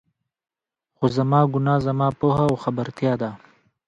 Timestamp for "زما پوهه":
1.85-2.43